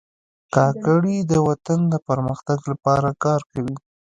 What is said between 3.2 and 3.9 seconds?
کار کوي.